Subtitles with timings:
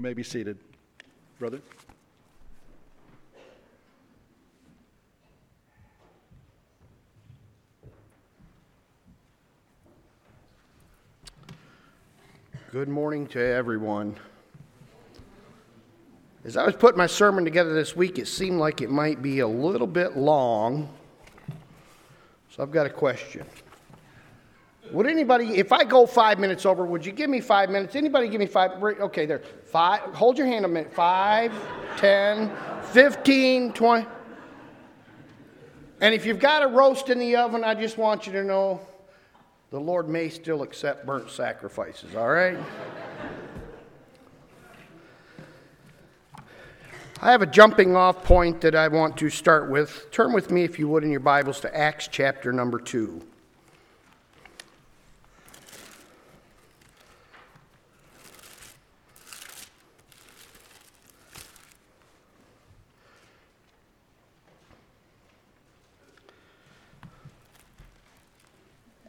[0.00, 0.56] You may be seated.
[1.38, 1.60] Brother?
[12.72, 14.16] Good morning to everyone.
[16.46, 19.40] As I was putting my sermon together this week, it seemed like it might be
[19.40, 20.88] a little bit long.
[22.48, 23.44] So I've got a question.
[24.92, 27.94] Would anybody, if I go five minutes over, would you give me five minutes?
[27.94, 28.82] Anybody give me five?
[28.82, 29.42] Okay, there.
[29.66, 30.00] Five.
[30.14, 30.92] Hold your hand a minute.
[30.92, 31.52] Five,
[31.96, 32.50] ten,
[32.82, 34.06] fifteen, twenty.
[36.00, 38.80] And if you've got a roast in the oven, I just want you to know
[39.70, 42.58] the Lord may still accept burnt sacrifices, all right?
[47.22, 50.10] I have a jumping off point that I want to start with.
[50.10, 53.29] Turn with me, if you would, in your Bibles to Acts chapter number 2.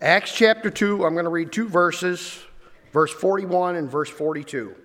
[0.01, 2.39] Acts chapter 2, I'm going to read two verses,
[2.91, 4.75] verse 41 and verse 42.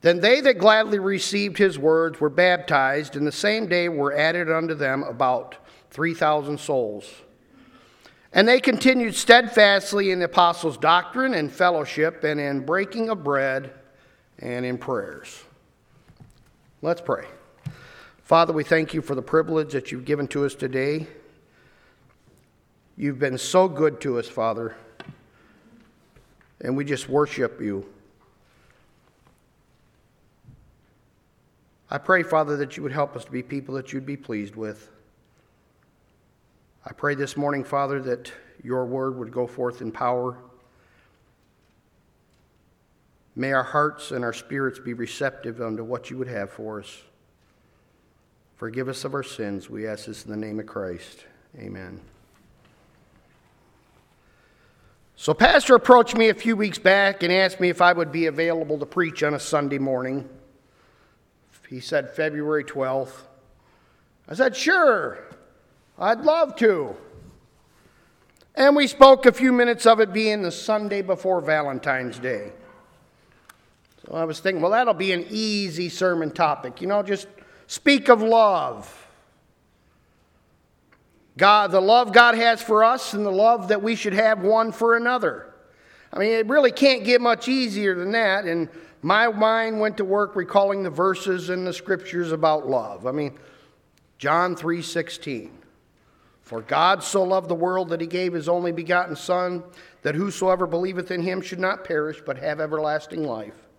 [0.00, 4.50] Then they that gladly received his words were baptized, and the same day were added
[4.50, 5.54] unto them about
[5.90, 7.08] 3,000 souls.
[8.32, 13.72] And they continued steadfastly in the apostles' doctrine and fellowship, and in breaking of bread
[14.40, 15.44] and in prayers.
[16.80, 17.26] Let's pray.
[18.24, 21.08] Father, we thank you for the privilege that you've given to us today.
[22.96, 24.76] You've been so good to us, Father,
[26.60, 27.84] and we just worship you.
[31.90, 34.54] I pray, Father, that you would help us to be people that you'd be pleased
[34.54, 34.88] with.
[36.86, 40.38] I pray this morning, Father, that your word would go forth in power.
[43.34, 47.02] May our hearts and our spirits be receptive unto what you would have for us.
[48.62, 49.68] Forgive us of our sins.
[49.68, 51.24] We ask this in the name of Christ.
[51.58, 52.00] Amen.
[55.16, 58.26] So, Pastor approached me a few weeks back and asked me if I would be
[58.26, 60.28] available to preach on a Sunday morning.
[61.68, 63.24] He said February 12th.
[64.28, 65.18] I said, sure,
[65.98, 66.94] I'd love to.
[68.54, 72.52] And we spoke a few minutes of it being the Sunday before Valentine's Day.
[74.06, 76.80] So I was thinking, well, that'll be an easy sermon topic.
[76.80, 77.26] You know, just
[77.72, 79.08] speak of love.
[81.38, 84.72] God, the love God has for us and the love that we should have one
[84.72, 85.54] for another.
[86.12, 88.44] I mean, it really can't get much easier than that.
[88.44, 88.68] And
[89.00, 93.06] my mind went to work recalling the verses in the scriptures about love.
[93.06, 93.38] I mean,
[94.18, 95.52] John 3:16.
[96.42, 99.64] For God so loved the world that he gave his only begotten son
[100.02, 103.71] that whosoever believeth in him should not perish but have everlasting life.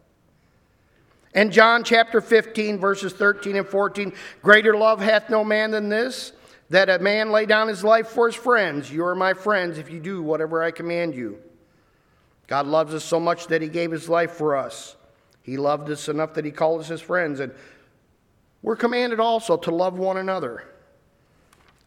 [1.36, 6.34] And John chapter 15, verses 13 and 14 Greater love hath no man than this,
[6.70, 8.92] that a man lay down his life for his friends.
[8.92, 11.40] You are my friends if you do whatever I command you.
[12.48, 14.96] God loves us so much that he gave his life for us.
[15.42, 17.40] He loved us enough that he called us his friends.
[17.40, 17.54] And
[18.62, 20.64] we're commanded also to love one another.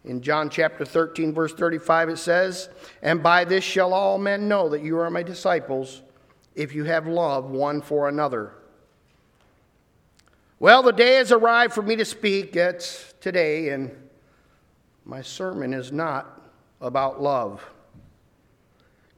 [0.03, 2.69] In John chapter 13, verse 35, it says,
[3.01, 6.01] And by this shall all men know that you are my disciples,
[6.55, 8.53] if you have love one for another.
[10.59, 12.55] Well, the day has arrived for me to speak.
[12.55, 13.95] It's today, and
[15.05, 16.41] my sermon is not
[16.81, 17.63] about love.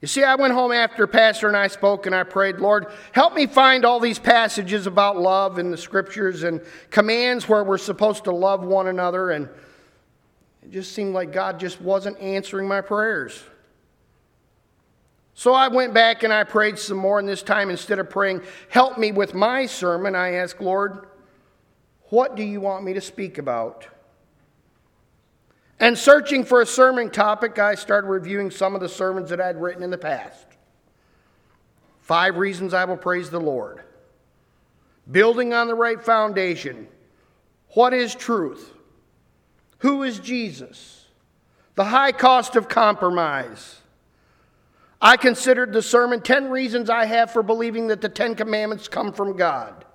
[0.02, 3.34] You see, I went home after Pastor and I spoke and I prayed, Lord, help
[3.34, 8.24] me find all these passages about love in the scriptures and commands where we're supposed
[8.24, 9.32] to love one another.
[9.32, 9.50] And
[10.64, 13.44] it just seemed like God just wasn't answering my prayers.
[15.34, 18.42] So I went back and I prayed some more, and this time instead of praying,
[18.70, 21.09] help me with my sermon, I asked, Lord,
[22.10, 23.88] what do you want me to speak about?
[25.80, 29.62] And searching for a sermon topic, I started reviewing some of the sermons that I'd
[29.62, 30.46] written in the past.
[32.02, 33.84] Five reasons I will praise the Lord.
[35.10, 36.88] Building on the right foundation.
[37.70, 38.74] What is truth?
[39.80, 41.06] Who is Jesus?
[41.76, 43.80] The high cost of compromise.
[45.02, 49.14] I considered the sermon 10 reasons I have for believing that the Ten Commandments come
[49.14, 49.86] from God.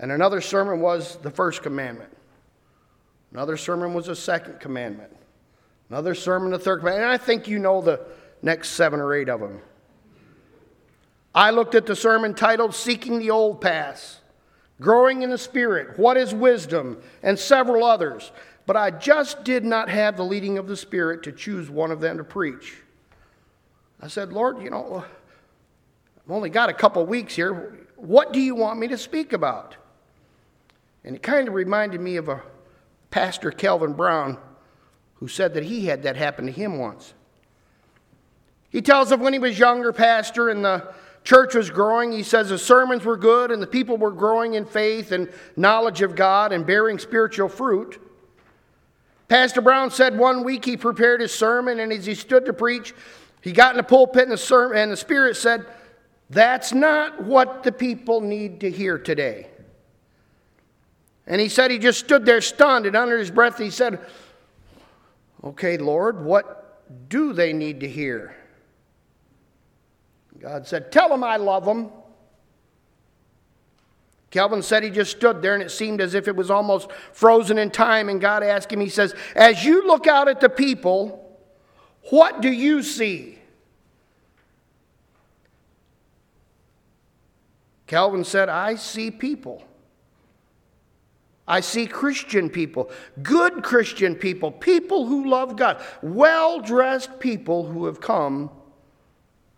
[0.00, 2.10] And another sermon was the first commandment.
[3.32, 5.14] Another sermon was the second commandment.
[5.90, 7.04] Another sermon, the third commandment.
[7.04, 8.00] And I think you know the
[8.42, 9.60] next seven or eight of them.
[11.34, 14.20] I looked at the sermon titled Seeking the Old Paths,
[14.80, 18.32] Growing in the Spirit, What is Wisdom, and several others.
[18.66, 22.00] But I just did not have the leading of the Spirit to choose one of
[22.00, 22.78] them to preach.
[24.00, 27.86] I said, Lord, you know, I've only got a couple weeks here.
[27.96, 29.76] What do you want me to speak about?
[31.04, 32.42] And it kind of reminded me of a
[33.10, 34.38] pastor, Calvin Brown,
[35.14, 37.14] who said that he had that happen to him once.
[38.70, 40.92] He tells of when he was younger pastor and the
[41.24, 42.12] church was growing.
[42.12, 46.02] He says the sermons were good and the people were growing in faith and knowledge
[46.02, 48.00] of God and bearing spiritual fruit.
[49.28, 52.92] Pastor Brown said one week he prepared his sermon, and as he stood to preach,
[53.42, 55.66] he got in the pulpit and the, sermon, and the Spirit said,
[56.30, 59.49] That's not what the people need to hear today.
[61.26, 64.00] And he said he just stood there stunned, and under his breath he said,
[65.42, 68.34] Okay, Lord, what do they need to hear?
[70.40, 71.90] God said, Tell them I love them.
[74.30, 77.58] Calvin said he just stood there and it seemed as if it was almost frozen
[77.58, 78.08] in time.
[78.08, 81.38] And God asked him, He says, As you look out at the people,
[82.10, 83.38] what do you see?
[87.86, 89.64] Calvin said, I see people.
[91.50, 92.92] I see Christian people,
[93.24, 98.52] good Christian people, people who love God, well dressed people who have come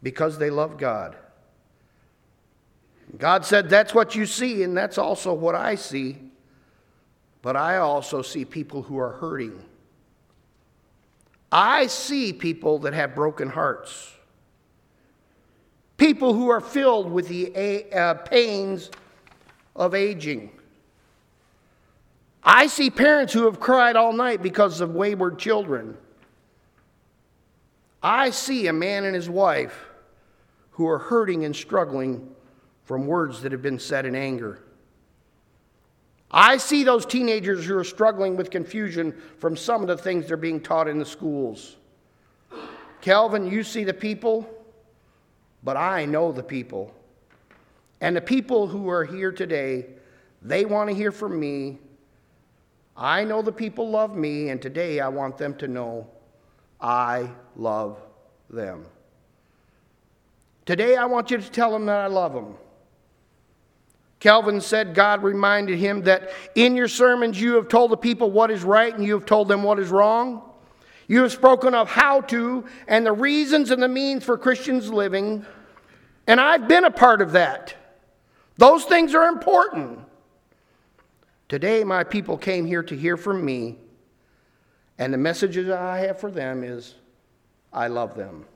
[0.03, 1.15] because they love God.
[3.19, 6.17] God said, That's what you see, and that's also what I see.
[7.43, 9.63] But I also see people who are hurting.
[11.53, 14.11] I see people that have broken hearts,
[15.99, 18.91] people who are filled with the uh, pains
[19.77, 20.53] of aging.
[22.45, 25.97] I see parents who have cried all night because of wayward children.
[28.03, 29.87] I see a man and his wife
[30.73, 32.35] who are hurting and struggling
[32.85, 34.61] from words that have been said in anger.
[36.31, 40.37] I see those teenagers who are struggling with confusion from some of the things they're
[40.37, 41.77] being taught in the schools.
[43.03, 44.49] Calvin, you see the people,
[45.63, 46.95] but I know the people.
[48.01, 49.87] And the people who are here today,
[50.41, 51.79] they want to hear from me.
[52.97, 56.07] I know the people love me, and today I want them to know
[56.81, 57.99] I love
[58.51, 58.85] them.
[60.67, 62.55] Today I want you to tell them that I love them.
[64.21, 68.53] Calvin said God reminded him that in your sermons you have told the people what
[68.53, 70.43] is right and you have told them what is wrong.
[71.09, 75.45] You have spoken of how to and the reasons and the means for Christians living.
[76.29, 77.75] And I've been a part of that.
[78.59, 79.99] Those things are important.
[81.53, 83.77] Today, my people came here to hear from me,
[84.97, 86.95] and the message that I have for them is
[87.75, 88.47] I love them.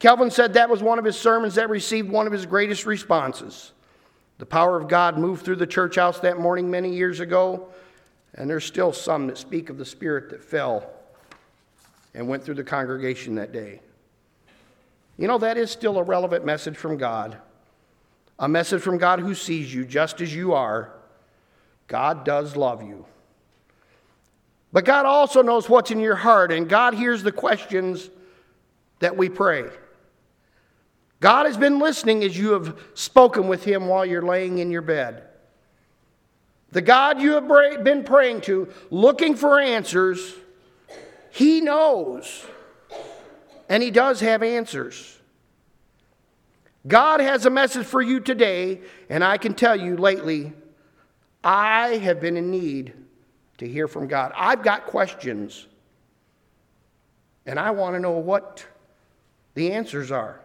[0.00, 3.70] Calvin said that was one of his sermons that received one of his greatest responses.
[4.38, 7.68] The power of God moved through the church house that morning many years ago,
[8.34, 10.90] and there's still some that speak of the Spirit that fell
[12.12, 13.80] and went through the congregation that day.
[15.16, 17.38] You know, that is still a relevant message from God.
[18.40, 20.93] A message from God who sees you just as you are.
[21.86, 23.04] God does love you.
[24.72, 28.10] But God also knows what's in your heart, and God hears the questions
[28.98, 29.66] that we pray.
[31.20, 34.82] God has been listening as you have spoken with Him while you're laying in your
[34.82, 35.22] bed.
[36.72, 40.34] The God you have been praying to, looking for answers,
[41.30, 42.44] He knows.
[43.68, 45.18] And He does have answers.
[46.86, 50.52] God has a message for you today, and I can tell you lately,
[51.44, 52.94] I have been in need
[53.58, 54.32] to hear from God.
[54.34, 55.66] I've got questions,
[57.44, 58.66] and I want to know what
[59.52, 60.40] the answers are.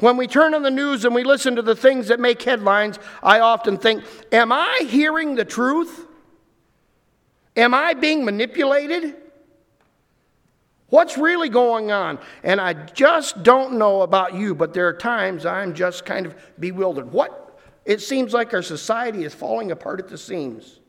[0.00, 2.98] When we turn on the news and we listen to the things that make headlines,
[3.22, 6.06] I often think, Am I hearing the truth?
[7.56, 9.14] Am I being manipulated?
[10.88, 12.18] What's really going on?
[12.42, 16.34] And I just don't know about you, but there are times I'm just kind of
[16.58, 17.12] bewildered.
[17.12, 17.43] What?
[17.84, 20.80] It seems like our society is falling apart at the seams.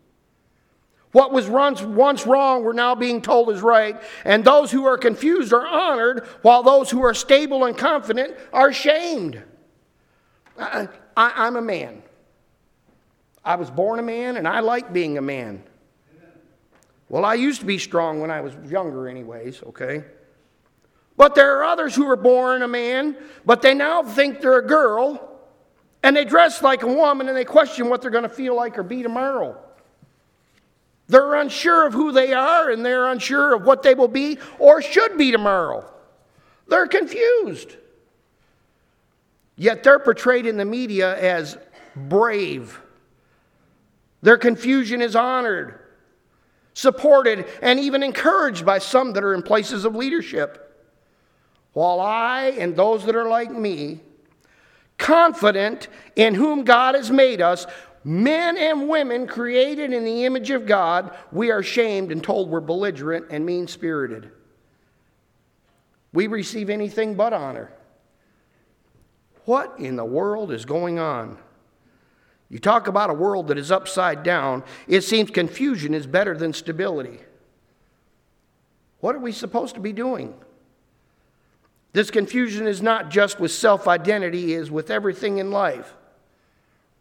[1.12, 1.82] What was once,
[2.26, 4.02] wrong, we're now being told is right.
[4.26, 8.74] And those who are confused are honored, while those who are stable and confident are
[8.74, 9.42] shamed.
[10.60, 12.04] I, I'm a man.
[13.46, 15.64] I was born a man, and I like being a man.
[17.08, 20.04] Well, I used to be strong when I was younger, anyways, okay?
[21.16, 24.68] But there are others who were born a man, but they now think they're a
[24.68, 25.35] girl,
[26.06, 28.78] and they dress like a woman, and they question what they're going to feel like
[28.78, 29.58] or be tomorrow.
[31.08, 34.84] They're unsure of who they are and they're unsure of what they will be or
[34.84, 35.84] should be tomorrow.
[36.68, 37.76] They're confused.
[39.56, 41.58] Yet they're portrayed in the media as
[41.96, 42.80] brave.
[44.22, 45.80] Their confusion is honored,
[46.76, 50.62] supported, and even encouraged by some that are in places of leadership.
[51.76, 54.00] while I and those that are like me,
[54.98, 57.66] confident in whom God has made us,
[58.04, 62.62] men and women created in the image of God, we are shamed and told we're
[62.62, 64.32] belligerent and mean spirited.
[66.14, 67.72] We receive anything but honor.
[69.46, 71.38] What in the world is going on?
[72.50, 76.54] You talk about a world that is upside down, it seems confusion is better than
[76.54, 77.20] stability.
[79.00, 80.34] What are we supposed to be doing?
[81.96, 85.94] This confusion is not just with self identity, it is with everything in life.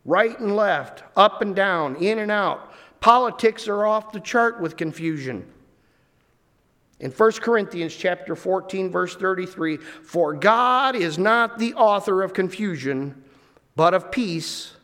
[0.05, 2.73] Right and left, up and down, in and out.
[3.01, 5.51] Politics are off the chart with confusion.
[7.01, 13.21] In 1 Corinthians chapter 14 verse 33, for God is not the author of confusion,
[13.75, 14.77] but of peace,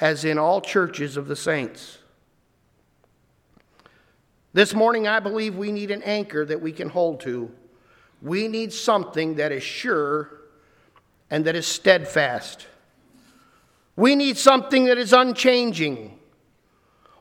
[0.00, 1.98] as in all churches of the saints.
[4.52, 7.52] This morning I believe we need an anchor that we can hold to
[8.24, 10.30] we need something that is sure
[11.30, 12.66] and that is steadfast.
[13.96, 16.18] We need something that is unchanging.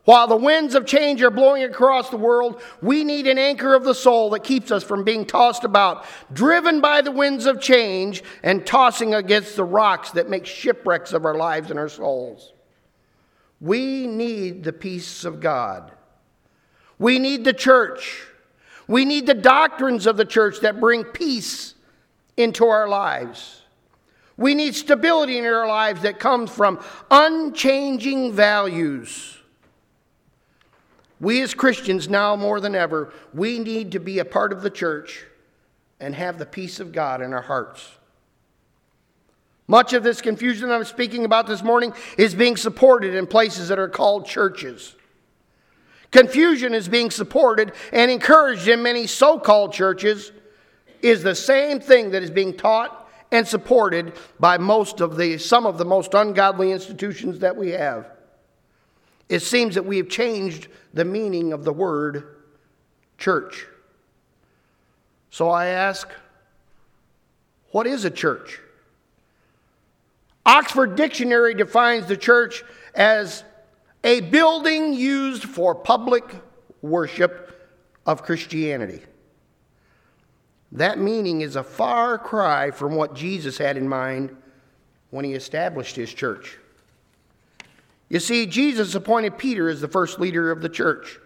[0.06, 3.84] While the winds of change are blowing across the world, we need an anchor of
[3.84, 8.24] the soul that keeps us from being tossed about, driven by the winds of change
[8.42, 12.54] and tossing against the rocks that make shipwrecks of our lives and our souls.
[13.60, 15.92] We need the peace of God.
[16.98, 18.26] We need the church.
[18.94, 21.74] We need the doctrines of the church that bring peace
[22.38, 23.64] into our lives.
[24.38, 29.40] We need stability in our lives that comes from unchanging values.
[31.20, 34.70] We as Christians, now more than ever, we need to be a part of the
[34.70, 35.26] church
[36.00, 37.94] and have the peace of God in our hearts.
[39.66, 43.80] Much of this confusion I'm speaking about this morning is being supported in places that
[43.80, 44.96] are called churches.
[46.14, 50.32] Confusion is being supported and encouraged in many so called churches,
[51.02, 55.66] is the same thing that is being taught and supported by most of the, some
[55.66, 58.06] of the most ungodly institutions that we have.
[59.28, 62.38] It seems that we have changed the meaning of the word
[63.18, 63.66] church.
[65.32, 66.08] So I ask,
[67.72, 68.60] what is a church?
[70.46, 73.44] Oxford Dictionary defines the church as
[74.04, 76.24] a building used for public
[76.82, 77.72] worship
[78.06, 79.02] of Christianity.
[80.74, 84.36] That meaning is a far cry from what Jesus had in mind
[85.12, 86.58] when he established his church.
[88.10, 91.20] You see, Jesus appointed Peter as the first leader of the church.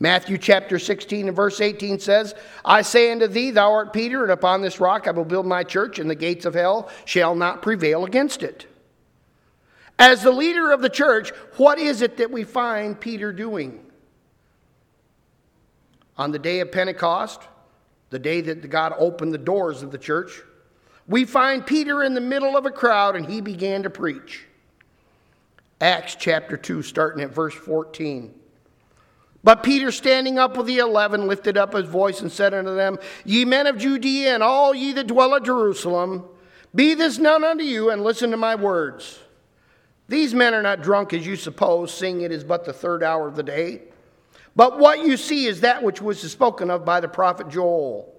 [0.00, 4.32] Matthew chapter 16 and verse 18 says, I say unto thee, thou art Peter, and
[4.32, 7.62] upon this rock I will build my church, and the gates of hell shall not
[7.62, 8.66] prevail against it.
[9.98, 13.84] As the leader of the church, what is it that we find Peter doing?
[16.16, 17.40] On the day of Pentecost,
[18.10, 20.42] the day that God opened the doors of the church,
[21.06, 24.44] we find Peter in the middle of a crowd and he began to preach.
[25.80, 28.34] Acts chapter 2, starting at verse 14.
[29.44, 32.98] But Peter, standing up with the eleven, lifted up his voice and said unto them,
[33.24, 36.24] Ye men of Judea, and all ye that dwell at Jerusalem,
[36.74, 39.20] be this known unto you, and listen to my words.
[40.08, 43.28] These men are not drunk as you suppose, seeing it is but the third hour
[43.28, 43.82] of the day.
[44.56, 48.12] But what you see is that which was spoken of by the prophet Joel.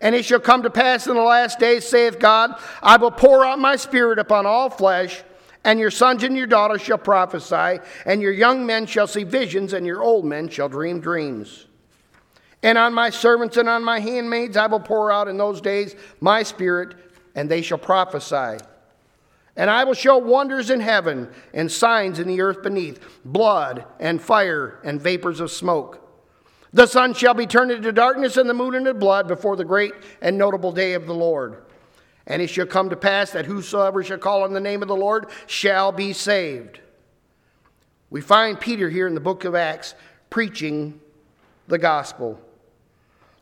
[0.00, 3.44] And it shall come to pass in the last days, saith God, I will pour
[3.44, 5.22] out my spirit upon all flesh,
[5.64, 9.72] and your sons and your daughters shall prophesy, and your young men shall see visions,
[9.72, 11.66] and your old men shall dream dreams.
[12.62, 15.94] And on my servants and on my handmaids I will pour out in those days
[16.20, 16.94] my spirit,
[17.34, 18.64] and they shall prophesy.
[19.56, 24.20] And I will show wonders in heaven and signs in the earth beneath blood and
[24.20, 25.98] fire and vapors of smoke.
[26.72, 29.92] The sun shall be turned into darkness and the moon into blood before the great
[30.22, 31.64] and notable day of the Lord.
[32.26, 34.96] And it shall come to pass that whosoever shall call on the name of the
[34.96, 36.80] Lord shall be saved.
[38.08, 39.94] We find Peter here in the book of Acts
[40.30, 40.98] preaching
[41.68, 42.40] the gospel.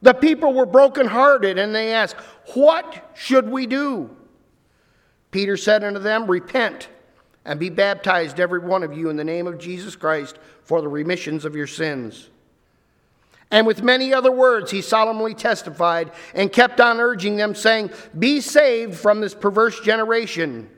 [0.03, 2.17] The people were brokenhearted and they asked,
[2.55, 4.17] What should we do?
[5.31, 6.89] Peter said unto them, Repent
[7.45, 10.89] and be baptized, every one of you, in the name of Jesus Christ for the
[10.89, 12.29] remissions of your sins.
[13.51, 18.41] And with many other words, he solemnly testified and kept on urging them, saying, Be
[18.41, 20.71] saved from this perverse generation.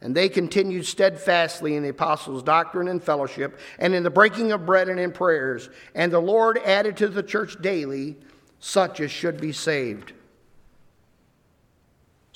[0.00, 4.64] And they continued steadfastly in the apostles' doctrine and fellowship, and in the breaking of
[4.64, 5.68] bread and in prayers.
[5.94, 8.16] And the Lord added to the church daily
[8.60, 10.12] such as should be saved.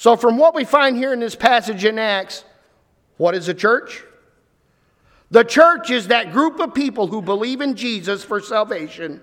[0.03, 2.43] So, from what we find here in this passage in Acts,
[3.19, 4.03] what is a church?
[5.31, 9.21] The church is that group of people who believe in Jesus for salvation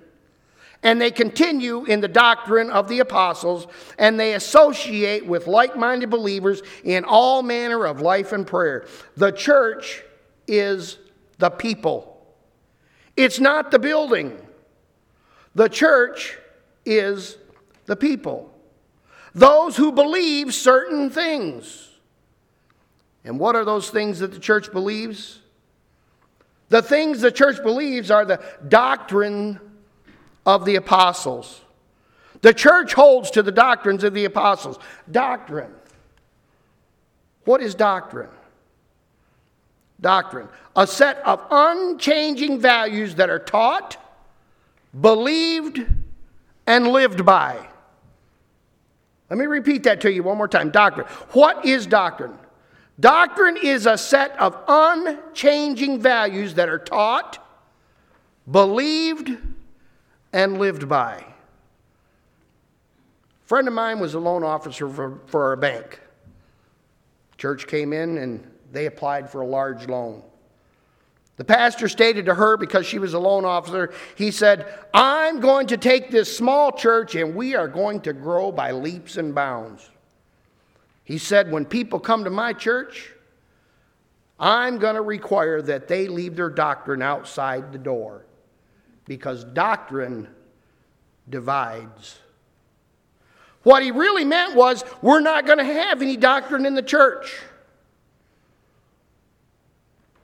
[0.82, 3.68] and they continue in the doctrine of the apostles,
[3.98, 8.88] and they associate with like minded believers in all manner of life and prayer.
[9.18, 10.02] The church
[10.48, 10.98] is
[11.40, 12.26] the people,
[13.18, 14.40] it's not the building.
[15.56, 16.38] The church
[16.86, 17.36] is
[17.86, 18.49] the people.
[19.34, 21.90] Those who believe certain things.
[23.24, 25.40] And what are those things that the church believes?
[26.70, 29.60] The things the church believes are the doctrine
[30.46, 31.62] of the apostles.
[32.42, 34.80] The church holds to the doctrines of the apostles.
[35.12, 35.74] Doctrine.
[37.46, 38.30] What is doctrine?
[40.00, 40.48] Doctrine.
[40.76, 43.98] A set of unchanging values that are taught,
[45.00, 45.86] believed,
[46.66, 47.68] and lived by.
[49.30, 50.72] Let me repeat that to you one more time.
[50.72, 51.08] Doctrine.
[51.32, 52.38] What is doctrine?
[53.00, 57.46] Doctrine is a set of unchanging values that are taught,
[58.50, 59.38] believed,
[60.34, 61.14] and lived by.
[61.18, 61.26] A
[63.46, 66.02] friend of mine was a loan officer for, for a bank.
[67.38, 70.22] Church came in and they applied for a large loan.
[71.40, 75.68] The pastor stated to her, because she was a loan officer, he said, I'm going
[75.68, 79.90] to take this small church and we are going to grow by leaps and bounds.
[81.06, 83.14] He said, When people come to my church,
[84.38, 88.26] I'm going to require that they leave their doctrine outside the door
[89.06, 90.28] because doctrine
[91.30, 92.20] divides.
[93.64, 97.34] What he really meant was, we're not going to have any doctrine in the church.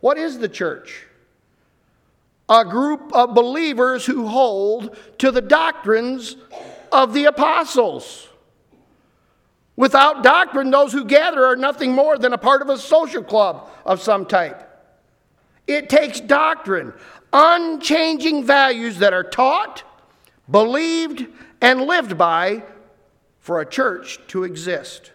[0.06, 1.08] What is the church?
[2.48, 6.36] A group of believers who hold to the doctrines
[6.92, 8.28] of the apostles.
[9.76, 13.68] Without doctrine, those who gather are nothing more than a part of a social club
[13.84, 14.70] of some type.
[15.66, 16.94] It takes doctrine,
[17.34, 19.82] unchanging values that are taught,
[20.52, 21.26] believed,
[21.62, 22.62] and lived by
[23.40, 25.10] for a church to exist.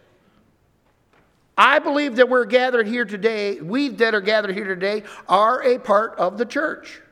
[1.60, 5.78] I believe that we're gathered here today, we that are gathered here today are a
[5.78, 7.02] part of the church.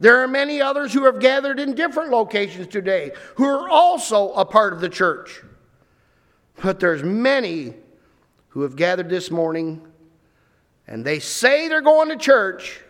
[0.00, 4.46] There are many others who have gathered in different locations today who are also a
[4.46, 5.42] part of the church.
[6.62, 7.74] But there's many
[8.48, 9.86] who have gathered this morning
[10.86, 12.80] and they say they're going to church,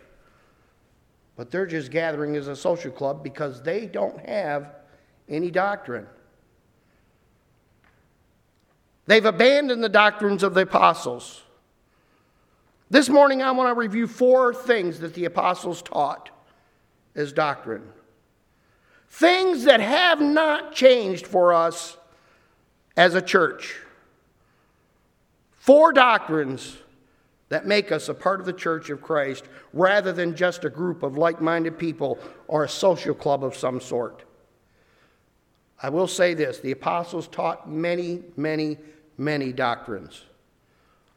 [1.35, 4.73] but they're just gathering as a social club because they don't have
[5.27, 6.07] any doctrine.
[9.09, 11.41] They've abandoned the doctrines of the apostles.
[12.91, 16.29] This morning, I want to review four things that the apostles taught
[17.15, 17.89] as doctrine.
[19.09, 21.97] Things that have not changed for us
[22.95, 23.77] as a church.
[25.53, 26.77] Four doctrines
[27.49, 29.43] that make us a part of the church of Christ
[29.73, 33.81] rather than just a group of like minded people or a social club of some
[33.81, 34.23] sort.
[35.81, 38.77] I will say this the apostles taught many, many
[39.19, 40.23] many doctrines.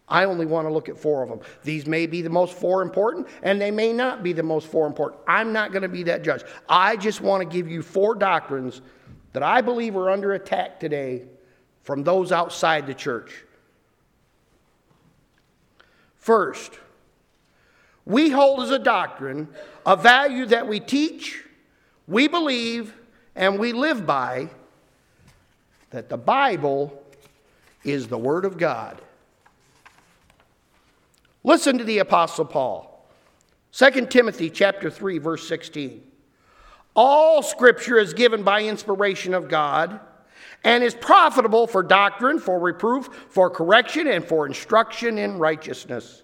[0.09, 1.41] I only want to look at four of them.
[1.65, 4.87] These may be the most four important, and they may not be the most four
[4.87, 5.23] important.
[5.27, 6.43] I'm not going to be that judge.
[6.69, 8.83] I just want to give you four doctrines
[9.33, 11.23] that I believe are under attack today
[11.83, 13.45] from those outside the church.
[16.17, 16.79] First,
[18.05, 19.49] we hold as a doctrine
[19.87, 21.43] a value that we teach,
[22.07, 22.95] we believe,
[23.35, 24.51] and we live by
[25.91, 27.02] that the Bible
[27.85, 29.01] is the Word of God.
[31.45, 32.89] Listen to the Apostle Paul.
[33.73, 36.03] 2 Timothy chapter 3 verse 16.
[36.95, 39.99] All scripture is given by inspiration of God
[40.65, 46.23] and is profitable for doctrine, for reproof, for correction and for instruction in righteousness.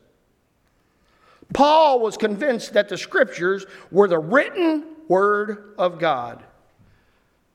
[1.54, 6.44] Paul was convinced that the scriptures were the written word of God.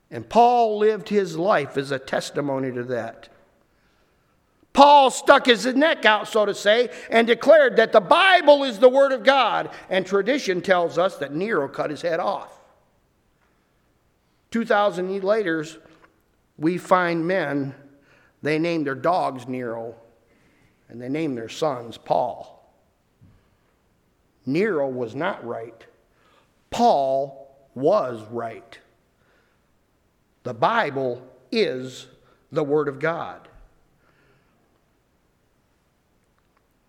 [0.10, 3.30] And Paul lived his life as a testimony to that.
[4.74, 8.90] Paul stuck his neck out, so to say, and declared that the Bible is the
[8.90, 12.60] Word of God, and tradition tells us that Nero cut his head off.
[14.50, 15.66] 2,000 years later,
[16.58, 17.76] we find men,
[18.42, 19.96] they named their dogs Nero,
[20.90, 22.50] and they named their sons Paul.
[24.46, 25.86] Nero was not right,
[26.72, 28.80] Paul was right.
[30.44, 32.08] The Bible is
[32.52, 33.48] the Word of God.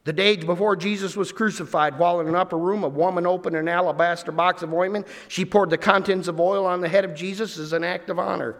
[0.05, 3.69] The day before Jesus was crucified, while in an upper room, a woman opened an
[3.69, 5.07] alabaster box of ointment.
[5.29, 8.19] She poured the contents of oil on the head of Jesus as an act of
[8.19, 8.57] honor.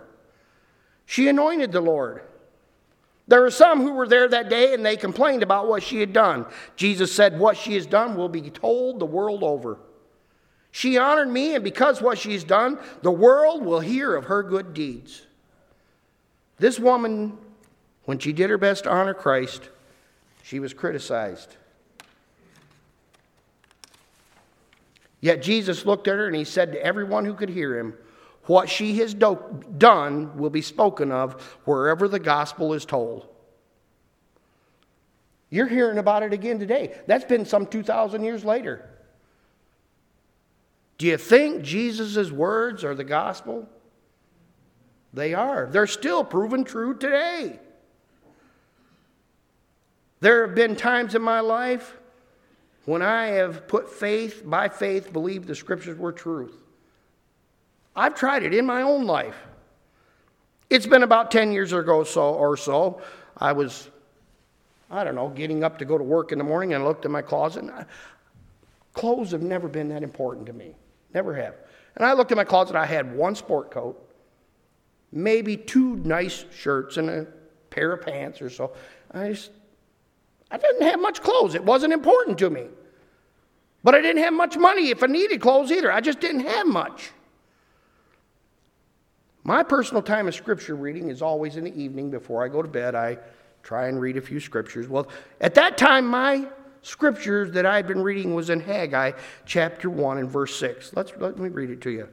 [1.05, 2.23] She anointed the Lord.
[3.29, 6.13] There were some who were there that day and they complained about what she had
[6.13, 6.47] done.
[6.77, 9.79] Jesus said, What she has done will be told the world over.
[10.71, 14.75] She honored me, and because what she's done, the world will hear of her good
[14.75, 15.23] deeds.
[16.59, 17.39] This woman,
[18.07, 19.69] when she did her best to honor Christ,
[20.45, 21.57] she was criticized.
[25.23, 27.95] Yet Jesus looked at her and he said to everyone who could hear him,
[28.43, 33.27] What she has do- done will be spoken of wherever the gospel is told.
[35.49, 36.95] You're hearing about it again today.
[37.07, 38.87] That's been some 2,000 years later.
[40.99, 43.67] Do you think Jesus' words are the gospel?
[45.15, 45.69] They are.
[45.73, 47.61] They're still proven true today.
[50.25, 51.99] There have been times in my life
[52.87, 56.55] when I have put faith, by faith, believed the scriptures were truth.
[57.95, 59.37] I've tried it in my own life.
[60.71, 63.03] It's been about 10 years ago so or so.
[63.37, 63.91] I was,
[64.91, 67.05] I don't know, getting up to go to work in the morning and I looked
[67.05, 67.71] in my closet.
[68.95, 70.75] clothes have never been that important to me.
[71.13, 71.55] Never have.
[71.97, 74.03] And I looked in my closet, I had one sport coat,
[75.13, 77.27] maybe two nice shirts, and a
[77.69, 78.73] pair of pants or so.
[79.11, 79.51] I just,
[80.55, 81.57] I didn't have much clothes.
[81.57, 82.67] It wasn't important to me.
[83.83, 85.91] But I didn't have much money if I needed clothes either.
[85.91, 87.11] I just didn't have much.
[89.43, 92.69] My personal time of scripture reading is always in the evening before I go to
[92.69, 92.95] bed.
[92.95, 93.19] I
[93.65, 94.87] try and read a few scriptures.
[94.87, 95.09] Well,
[95.41, 96.47] at that time, my
[96.83, 99.11] scriptures that I'd been reading was in Haggai
[99.47, 100.93] chapter 1 and verse 6.
[100.95, 102.09] Let's, let me read it to you.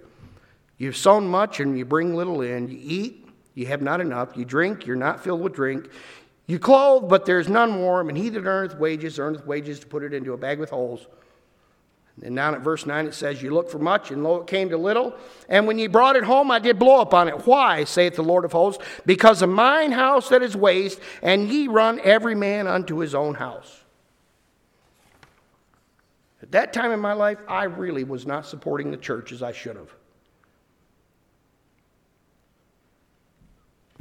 [0.80, 2.70] You've sown much and you bring little in.
[2.70, 4.36] You eat, you have not enough.
[4.36, 5.92] You drink, you're not filled with drink.
[6.52, 8.10] You clothe, but there's none warm.
[8.10, 11.08] And he that earneth wages, earneth wages to put it into a bag with holes.
[12.22, 14.68] And down at verse 9 it says, You look for much, and lo, it came
[14.68, 15.16] to little.
[15.48, 17.48] And when ye brought it home, I did blow upon it.
[17.48, 18.84] Why, saith the Lord of hosts?
[19.06, 23.36] Because of mine house that is waste, and ye run every man unto his own
[23.36, 23.86] house.
[26.42, 29.54] At that time in my life, I really was not supporting the church as I
[29.54, 29.96] should have.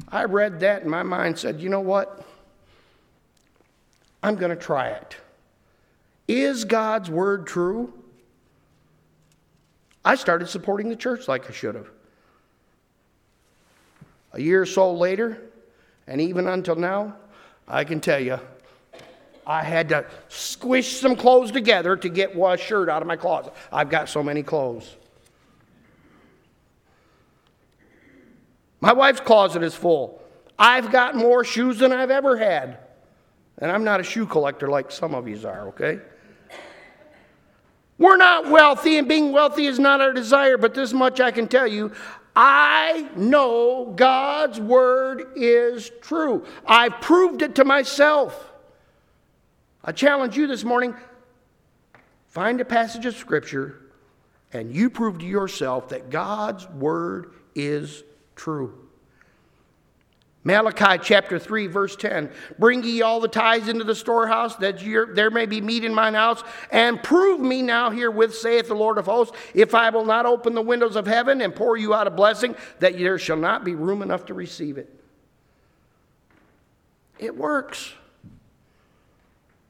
[0.09, 2.27] I read that and my mind said, you know what?
[4.23, 5.17] I'm going to try it.
[6.29, 7.93] Is God's word true?
[10.05, 11.89] I started supporting the church like I should have.
[14.33, 15.41] A year or so later,
[16.07, 17.17] and even until now,
[17.67, 18.39] I can tell you,
[19.47, 23.53] I had to squish some clothes together to get one shirt out of my closet.
[23.73, 24.97] I've got so many clothes.
[28.81, 30.23] My wife's closet is full.
[30.59, 32.79] I've got more shoes than I've ever had.
[33.61, 36.01] And I'm not a shoe collector like some of you are, okay?
[37.99, 41.49] We're not wealthy, and being wealthy is not our desire, but this much I can
[41.49, 41.93] tell you.
[42.35, 46.47] I know God's word is true.
[46.67, 48.51] I've proved it to myself.
[49.85, 50.95] I challenge you this morning
[52.29, 53.81] find a passage of Scripture
[54.53, 58.03] and you prove to yourself that God's Word is
[58.37, 58.90] true.
[60.43, 64.79] Malachi chapter 3, verse 10 Bring ye all the tithes into the storehouse, that
[65.15, 68.97] there may be meat in mine house, and prove me now herewith, saith the Lord
[68.97, 72.07] of hosts, if I will not open the windows of heaven and pour you out
[72.07, 74.89] a blessing, that there shall not be room enough to receive it.
[77.19, 77.93] It works.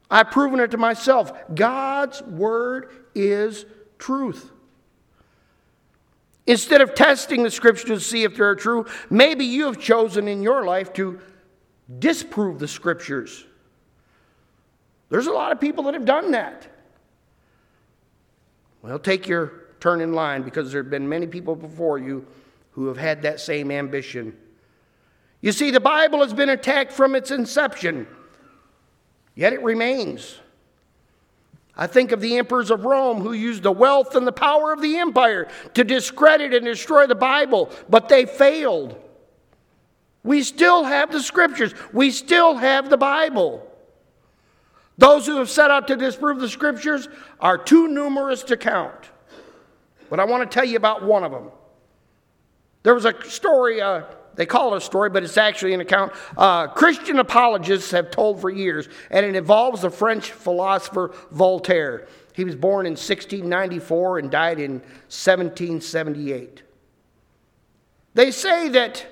[0.08, 1.32] I've proven it to myself.
[1.52, 3.64] God's word is
[3.98, 4.52] truth.
[6.50, 10.42] Instead of testing the scriptures to see if they're true, maybe you have chosen in
[10.42, 11.20] your life to
[12.00, 13.44] disprove the scriptures.
[15.10, 16.66] There's a lot of people that have done that.
[18.82, 22.26] Well, take your turn in line because there have been many people before you
[22.72, 24.36] who have had that same ambition.
[25.42, 28.08] You see, the Bible has been attacked from its inception
[29.36, 30.38] yet it remains.
[31.80, 34.82] I think of the emperors of Rome who used the wealth and the power of
[34.82, 39.02] the empire to discredit and destroy the Bible, but they failed.
[40.22, 43.66] We still have the scriptures, we still have the Bible.
[44.98, 47.08] Those who have set out to disprove the scriptures
[47.40, 49.08] are too numerous to count.
[50.10, 51.50] But I want to tell you about one of them.
[52.82, 54.02] There was a story, uh,
[54.40, 58.40] they call it a story, but it's actually an account uh, Christian apologists have told
[58.40, 62.08] for years, and it involves the French philosopher Voltaire.
[62.32, 66.62] He was born in 1694 and died in 1778.
[68.14, 69.04] They say that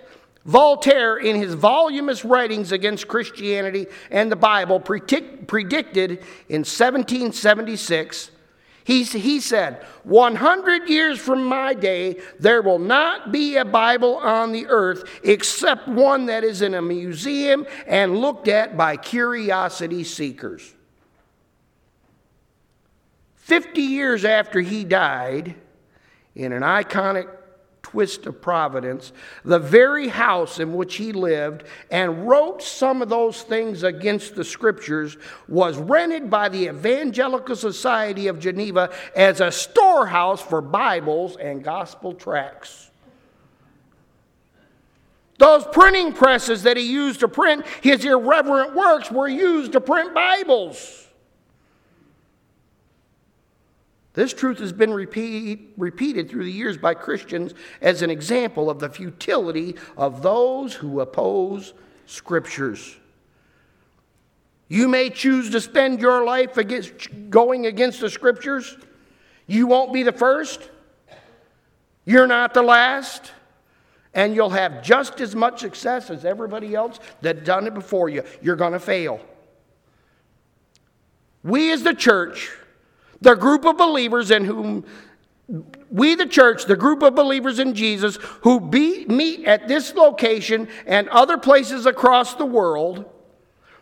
[0.46, 8.30] Voltaire, in his voluminous writings against Christianity and the Bible, predict, predicted in 1776
[8.88, 14.50] he, he said, 100 years from my day, there will not be a Bible on
[14.50, 20.74] the earth except one that is in a museum and looked at by curiosity seekers.
[23.34, 25.54] 50 years after he died,
[26.34, 27.28] in an iconic
[27.90, 29.12] twist of providence,
[29.44, 34.44] the very house in which he lived and wrote some of those things against the
[34.44, 35.16] scriptures
[35.48, 42.12] was rented by the Evangelical Society of Geneva as a storehouse for Bibles and gospel
[42.12, 42.90] tracts.
[45.38, 50.12] Those printing presses that he used to print his irreverent works were used to print
[50.12, 51.07] Bibles.
[54.18, 58.80] This truth has been repeat, repeated through the years by Christians as an example of
[58.80, 61.72] the futility of those who oppose
[62.04, 62.96] scriptures.
[64.66, 68.76] You may choose to spend your life against, going against the scriptures.
[69.46, 70.68] You won't be the first.
[72.04, 73.30] You're not the last.
[74.14, 78.24] And you'll have just as much success as everybody else that done it before you.
[78.42, 79.20] You're going to fail.
[81.44, 82.50] We as the church
[83.20, 84.84] the group of believers in whom
[85.90, 90.68] we, the church, the group of believers in Jesus who be, meet at this location
[90.86, 93.06] and other places across the world,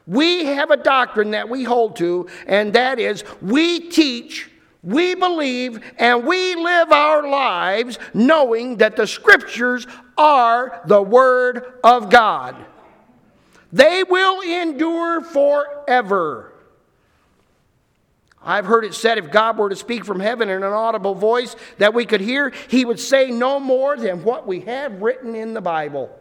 [0.06, 4.48] we have a doctrine that we hold to, and that is we teach,
[4.84, 12.08] we believe, and we live our lives knowing that the scriptures are the Word of
[12.08, 12.54] God.
[13.72, 16.52] They will endure forever.
[18.46, 21.56] I've heard it said if God were to speak from heaven in an audible voice
[21.78, 25.52] that we could hear, he would say no more than what we have written in
[25.52, 26.16] the Bible.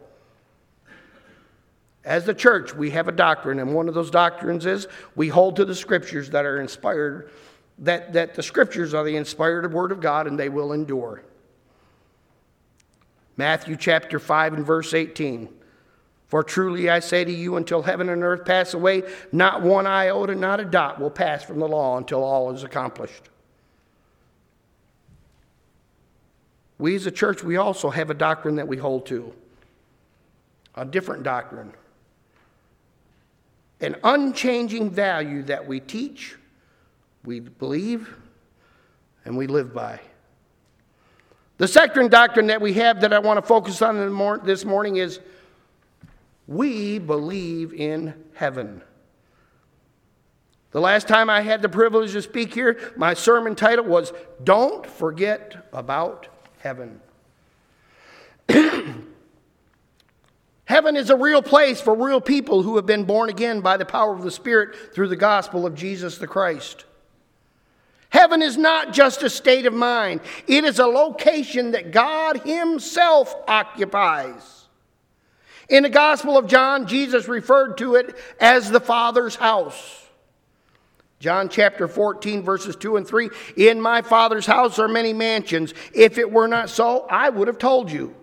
[2.04, 5.56] As the church, we have a doctrine, and one of those doctrines is we hold
[5.56, 7.30] to the scriptures that are inspired,
[7.78, 11.22] that, that the scriptures are the inspired word of God and they will endure.
[13.36, 15.48] Matthew chapter 5 and verse 18.
[16.28, 20.34] For truly I say to you, until heaven and earth pass away, not one iota,
[20.34, 23.30] not a dot will pass from the law until all is accomplished.
[26.78, 29.32] We as a church, we also have a doctrine that we hold to,
[30.74, 31.72] a different doctrine,
[33.80, 36.36] an unchanging value that we teach,
[37.24, 38.14] we believe,
[39.24, 40.00] and we live by.
[41.58, 43.96] The second doctrine that we have that I want to focus on
[44.44, 45.20] this morning is
[46.46, 48.82] we believe in heaven.
[50.72, 54.12] The last time I had the privilege to speak here, my sermon title was
[54.44, 56.28] Don't Forget About
[56.58, 57.00] Heaven.
[60.66, 63.84] Heaven is a real place for real people who have been born again by the
[63.84, 66.84] power of the Spirit through the gospel of Jesus the Christ.
[68.10, 73.34] Heaven is not just a state of mind, it is a location that God Himself
[73.46, 74.65] occupies.
[75.68, 80.04] In the Gospel of John, Jesus referred to it as the Father's house.
[81.18, 85.74] John chapter 14, verses 2 and 3 In my Father's house are many mansions.
[85.94, 88.14] If it were not so, I would have told you.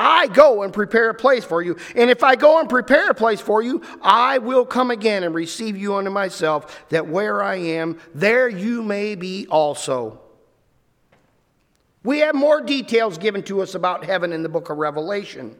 [0.00, 1.76] I go and prepare a place for you.
[1.96, 5.34] And if I go and prepare a place for you, I will come again and
[5.34, 10.20] receive you unto myself, that where I am, there you may be also.
[12.04, 15.56] We have more details given to us about heaven in the book of Revelation.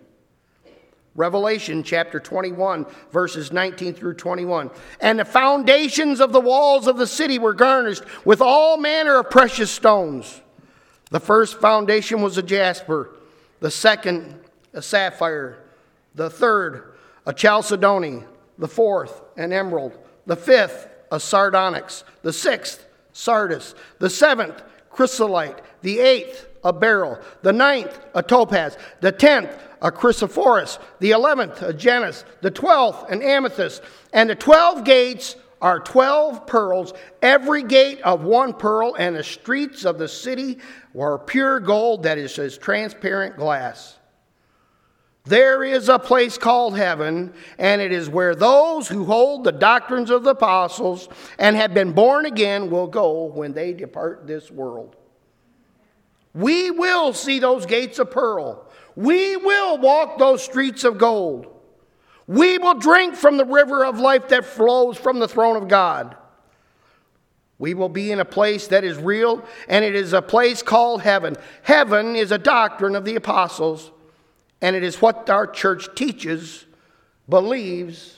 [1.14, 4.70] Revelation chapter 21, verses 19 through 21.
[5.00, 9.30] And the foundations of the walls of the city were garnished with all manner of
[9.30, 10.40] precious stones.
[11.10, 13.10] The first foundation was a jasper,
[13.60, 14.38] the second,
[14.72, 15.58] a sapphire,
[16.14, 16.94] the third,
[17.26, 18.24] a chalcedony,
[18.58, 25.98] the fourth, an emerald, the fifth, a sardonyx, the sixth, sardius, the seventh, chrysolite, the
[25.98, 32.24] eighth, a beryl, the ninth, a topaz, the tenth, a chrysoprase, the eleventh, a jacinth,
[32.40, 38.52] the twelfth, an amethyst, and the twelve gates are twelve pearls, every gate of one
[38.52, 40.58] pearl, and the streets of the city
[40.94, 43.96] were pure gold that is as transparent glass.
[45.24, 50.10] There is a place called heaven, and it is where those who hold the doctrines
[50.10, 54.96] of the apostles and have been born again will go when they depart this world.
[56.38, 58.64] We will see those gates of pearl.
[58.94, 61.48] We will walk those streets of gold.
[62.28, 66.16] We will drink from the river of life that flows from the throne of God.
[67.58, 71.02] We will be in a place that is real, and it is a place called
[71.02, 71.34] heaven.
[71.62, 73.90] Heaven is a doctrine of the apostles,
[74.60, 76.66] and it is what our church teaches,
[77.28, 78.16] believes,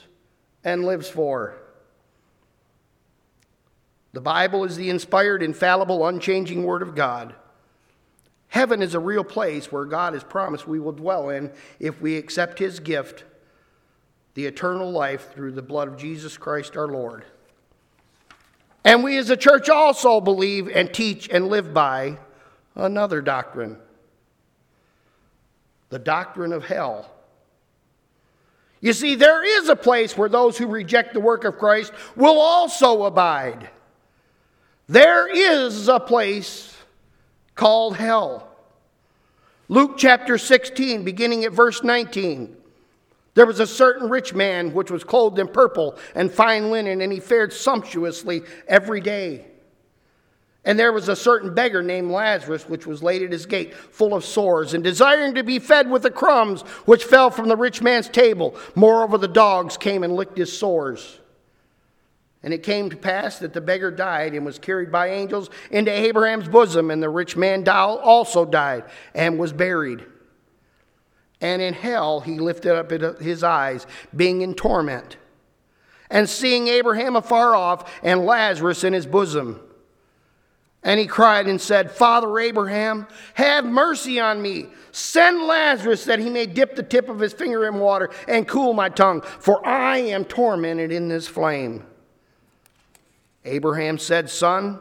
[0.62, 1.56] and lives for.
[4.12, 7.34] The Bible is the inspired, infallible, unchanging Word of God.
[8.50, 12.16] Heaven is a real place where God has promised we will dwell in if we
[12.16, 13.24] accept his gift,
[14.34, 17.24] the eternal life through the blood of Jesus Christ our Lord.
[18.84, 22.18] And we as a church also believe and teach and live by
[22.74, 23.78] another doctrine
[25.90, 27.10] the doctrine of hell.
[28.80, 32.38] You see, there is a place where those who reject the work of Christ will
[32.40, 33.70] also abide.
[34.88, 36.69] There is a place
[37.60, 38.48] called hell.
[39.68, 42.56] Luke chapter 16, beginning at verse 19.
[43.34, 47.12] There was a certain rich man which was clothed in purple and fine linen, and
[47.12, 49.44] he fared sumptuously every day.
[50.64, 54.14] And there was a certain beggar named Lazarus, which was laid at his gate, full
[54.14, 57.82] of sores, and desiring to be fed with the crumbs which fell from the rich
[57.82, 58.56] man's table.
[58.74, 61.19] Moreover, the dogs came and licked his sores.
[62.42, 65.90] And it came to pass that the beggar died and was carried by angels into
[65.90, 70.04] Abraham's bosom, and the rich man also died and was buried.
[71.40, 75.16] And in hell he lifted up his eyes, being in torment,
[76.10, 79.60] and seeing Abraham afar off and Lazarus in his bosom.
[80.82, 84.68] And he cried and said, Father Abraham, have mercy on me.
[84.92, 88.72] Send Lazarus that he may dip the tip of his finger in water and cool
[88.72, 91.84] my tongue, for I am tormented in this flame.
[93.44, 94.80] Abraham said, Son,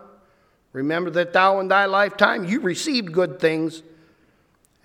[0.74, 3.84] remember that thou in thy lifetime you received good things,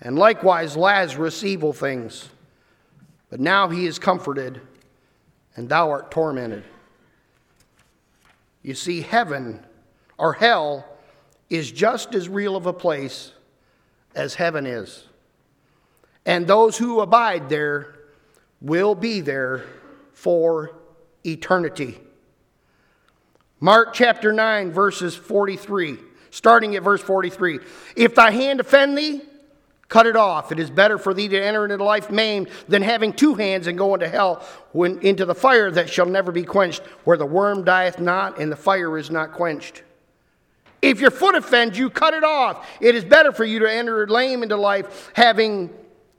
[0.01, 2.29] and likewise Lazarus evil things.
[3.29, 4.61] But now he is comforted,
[5.55, 6.63] and thou art tormented.
[8.61, 9.65] You see, heaven
[10.17, 10.85] or hell
[11.49, 13.31] is just as real of a place
[14.15, 15.05] as heaven is.
[16.25, 17.95] And those who abide there
[18.61, 19.63] will be there
[20.13, 20.71] for
[21.23, 21.99] eternity.
[23.59, 25.97] Mark chapter 9, verses 43,
[26.29, 27.59] starting at verse 43.
[27.95, 29.21] If thy hand offend thee,
[29.87, 30.51] cut it off.
[30.51, 33.77] It is better for thee to enter into life maimed than having two hands and
[33.77, 37.63] go into hell, when, into the fire that shall never be quenched, where the worm
[37.63, 39.83] dieth not and the fire is not quenched.
[40.81, 42.67] If your foot offends you, cut it off.
[42.81, 45.69] It is better for you to enter lame into life having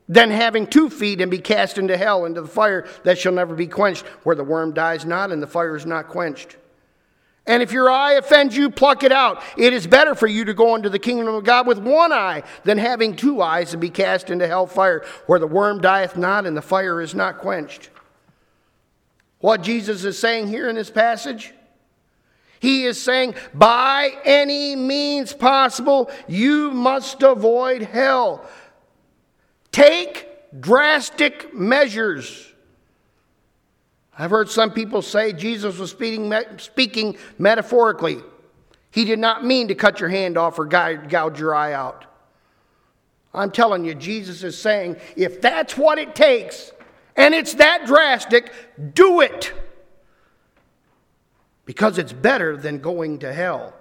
[0.09, 3.55] than having two feet and be cast into hell, into the fire that shall never
[3.55, 6.55] be quenched, where the worm dies not and the fire is not quenched.
[7.47, 9.41] And if your eye offends you, pluck it out.
[9.57, 12.43] It is better for you to go into the kingdom of God with one eye
[12.63, 16.45] than having two eyes and be cast into hell fire, where the worm dieth not
[16.45, 17.89] and the fire is not quenched.
[19.39, 21.53] What Jesus is saying here in this passage
[22.59, 28.47] he is saying, by any means possible, you must avoid hell.
[29.71, 30.27] Take
[30.59, 32.46] drastic measures.
[34.17, 38.17] I've heard some people say Jesus was speaking, speaking metaphorically.
[38.91, 42.05] He did not mean to cut your hand off or gouge your eye out.
[43.33, 46.71] I'm telling you, Jesus is saying, if that's what it takes,
[47.15, 48.51] and it's that drastic,
[48.93, 49.53] do it
[51.65, 53.73] because it's better than going to hell.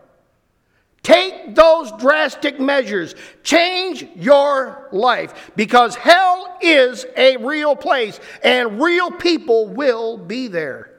[1.07, 3.15] Take those drastic measures.
[3.45, 10.91] Change your life because hell is a real place and real people will be there.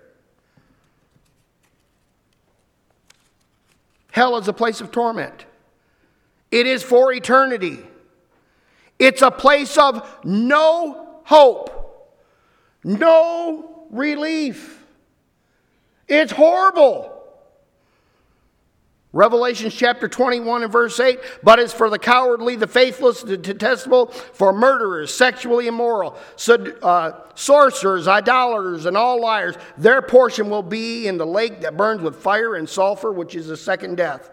[4.12, 5.46] Hell is a place of torment,
[6.52, 7.80] it is for eternity.
[8.98, 12.16] It's a place of no hope,
[12.82, 14.86] no relief.
[16.08, 17.17] It's horrible.
[19.18, 24.06] Revelation chapter 21 and verse 8, but as for the cowardly, the faithless, the detestable,
[24.12, 26.16] for murderers, sexually immoral,
[26.84, 32.04] uh, sorcerers, idolaters, and all liars, their portion will be in the lake that burns
[32.04, 34.30] with fire and sulfur, which is the second death.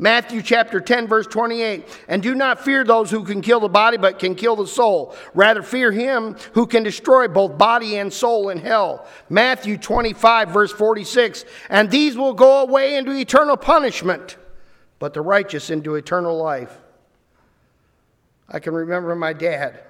[0.00, 1.84] Matthew chapter 10, verse 28.
[2.06, 5.16] And do not fear those who can kill the body, but can kill the soul.
[5.34, 9.06] Rather, fear him who can destroy both body and soul in hell.
[9.28, 11.44] Matthew 25, verse 46.
[11.68, 14.36] And these will go away into eternal punishment,
[15.00, 16.78] but the righteous into eternal life.
[18.48, 19.82] I can remember my dad,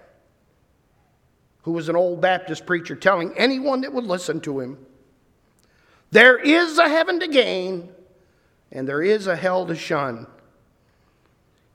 [1.62, 4.78] who was an old Baptist preacher, telling anyone that would listen to him,
[6.10, 7.90] There is a heaven to gain
[8.70, 10.26] and there is a hell to shun.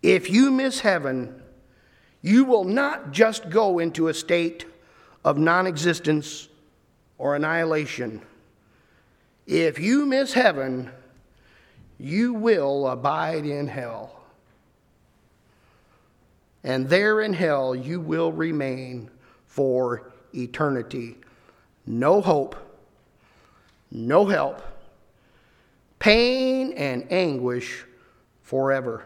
[0.02, 1.42] If you miss heaven,
[2.22, 4.66] you will not just go into a state
[5.24, 6.48] of non existence
[7.18, 8.22] or annihilation.
[9.46, 10.92] If you miss heaven,
[11.98, 14.24] you will abide in hell.
[16.64, 19.10] And there in hell, you will remain
[19.48, 21.18] for eternity.
[21.86, 22.56] No hope,
[23.92, 24.62] no help
[26.04, 27.86] pain and anguish
[28.42, 29.06] forever.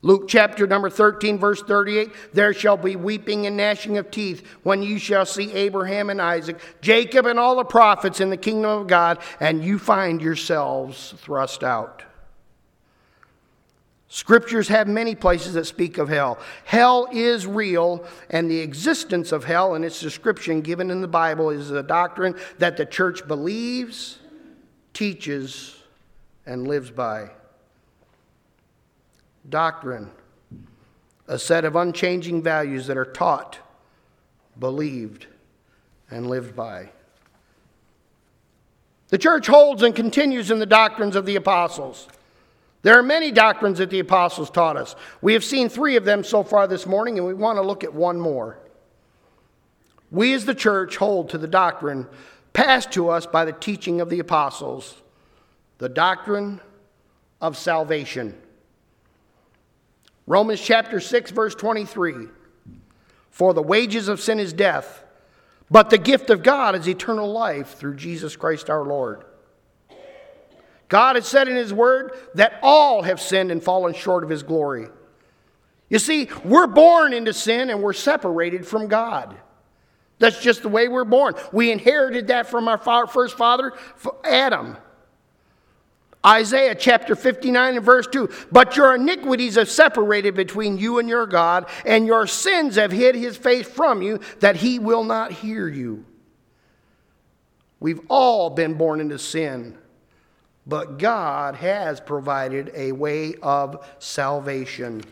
[0.00, 4.82] Luke chapter number 13, verse 38 There shall be weeping and gnashing of teeth when
[4.82, 8.86] you shall see Abraham and Isaac, Jacob, and all the prophets in the kingdom of
[8.86, 12.02] God, and you find yourselves thrust out.
[14.08, 16.38] Scriptures have many places that speak of hell.
[16.64, 21.50] Hell is real, and the existence of hell and its description given in the Bible
[21.50, 24.20] is a doctrine that the church believes,
[24.94, 25.76] teaches,
[26.46, 27.30] and lives by.
[29.48, 30.10] Doctrine,
[31.28, 33.58] a set of unchanging values that are taught,
[34.58, 35.26] believed,
[36.10, 36.90] and lived by.
[39.08, 42.08] The church holds and continues in the doctrines of the apostles.
[42.82, 44.94] There are many doctrines that the apostles taught us.
[45.22, 47.84] We have seen three of them so far this morning, and we want to look
[47.84, 48.58] at one more.
[50.10, 52.06] We as the church hold to the doctrine
[52.54, 55.02] passed to us by the teaching of the apostles,
[55.76, 56.60] the doctrine
[57.42, 58.34] of salvation.
[60.26, 62.28] Romans chapter 6, verse 23
[63.30, 65.04] For the wages of sin is death,
[65.70, 69.24] but the gift of God is eternal life through Jesus Christ our Lord.
[70.88, 74.42] God has said in His Word that all have sinned and fallen short of His
[74.42, 74.86] glory.
[75.88, 79.36] You see, we're born into sin and we're separated from God.
[80.24, 81.34] That's just the way we're born.
[81.52, 83.74] We inherited that from our first father,
[84.24, 84.78] Adam.
[86.24, 91.26] Isaiah chapter 59 and verse 2 But your iniquities have separated between you and your
[91.26, 95.68] God, and your sins have hid his face from you, that he will not hear
[95.68, 96.06] you.
[97.78, 99.76] We've all been born into sin.
[100.66, 105.04] But God has provided a way of salvation.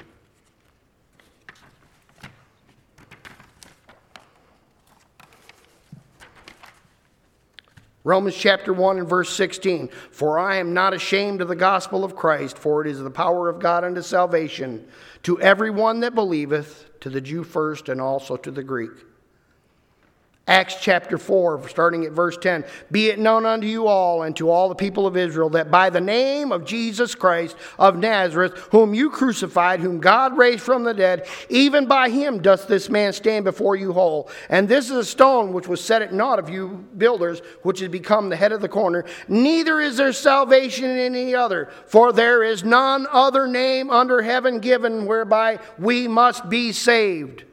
[8.04, 12.16] Romans chapter 1 and verse 16 For I am not ashamed of the gospel of
[12.16, 14.88] Christ, for it is the power of God unto salvation
[15.22, 18.90] to everyone that believeth, to the Jew first, and also to the Greek.
[20.48, 22.64] Acts chapter 4, starting at verse 10.
[22.90, 25.88] Be it known unto you all and to all the people of Israel that by
[25.88, 30.94] the name of Jesus Christ of Nazareth, whom you crucified, whom God raised from the
[30.94, 34.28] dead, even by him doth this man stand before you whole.
[34.48, 37.88] And this is a stone which was set at naught of you builders, which has
[37.88, 39.04] become the head of the corner.
[39.28, 44.58] Neither is there salvation in any other, for there is none other name under heaven
[44.58, 47.44] given whereby we must be saved.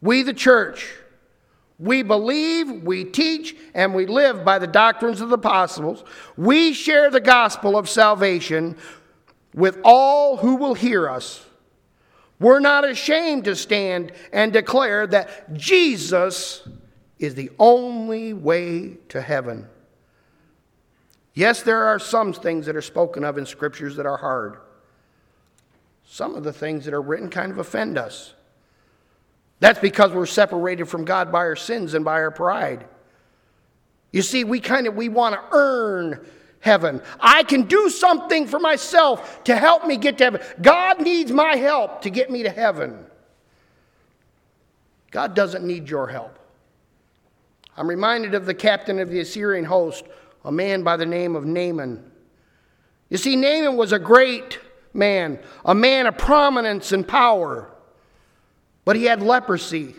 [0.00, 0.94] We, the church,
[1.78, 6.04] we believe, we teach, and we live by the doctrines of the apostles.
[6.36, 8.76] We share the gospel of salvation
[9.54, 11.44] with all who will hear us.
[12.40, 16.66] We're not ashamed to stand and declare that Jesus
[17.18, 19.66] is the only way to heaven.
[21.34, 24.58] Yes, there are some things that are spoken of in scriptures that are hard.
[26.04, 28.34] Some of the things that are written kind of offend us.
[29.60, 32.86] That's because we're separated from God by our sins and by our pride.
[34.12, 36.24] You see, we kind of we want to earn
[36.60, 37.02] heaven.
[37.20, 40.40] I can do something for myself to help me get to heaven.
[40.60, 43.04] God needs my help to get me to heaven.
[45.10, 46.38] God doesn't need your help.
[47.76, 50.04] I'm reminded of the captain of the Assyrian host,
[50.44, 52.10] a man by the name of Naaman.
[53.08, 54.58] You see, Naaman was a great
[54.92, 57.70] man, a man of prominence and power
[58.88, 59.94] but he had leprosy.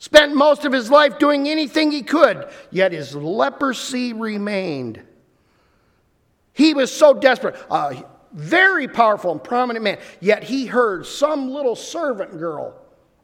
[0.00, 5.00] Spent most of his life doing anything he could, yet his leprosy remained.
[6.52, 8.02] He was so desperate, a
[8.32, 12.74] very powerful and prominent man, yet he heard some little servant girl,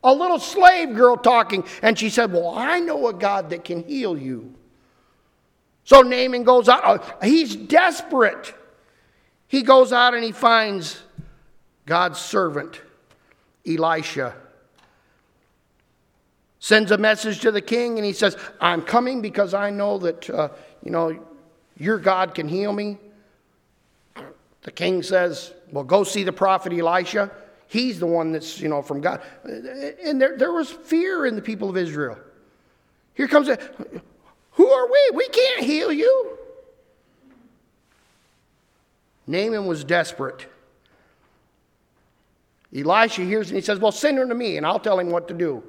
[0.05, 3.83] a little slave girl talking, and she said, Well, I know a God that can
[3.83, 4.55] heal you.
[5.83, 6.85] So Naaman goes out.
[6.85, 8.55] Uh, he's desperate.
[9.49, 11.03] He goes out and he finds
[11.85, 12.81] God's servant
[13.67, 14.35] Elisha
[16.59, 20.29] sends a message to the king and he says, I'm coming because I know that,
[20.29, 20.49] uh,
[20.83, 21.19] you know,
[21.79, 22.99] your God can heal me.
[24.63, 27.31] The king says, Well, go see the prophet Elisha.
[27.69, 29.23] He's the one that's, you know, from God.
[29.45, 32.19] And there, there was fear in the people of Israel.
[33.15, 33.59] Here comes a,
[34.53, 35.11] who are we?
[35.15, 36.39] We can't heal you.
[39.27, 40.47] Naaman was desperate.
[42.75, 45.29] Elisha hears and he says, Well, send her to me and I'll tell him what
[45.29, 45.63] to do.